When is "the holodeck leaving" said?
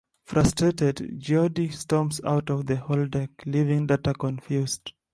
2.65-3.85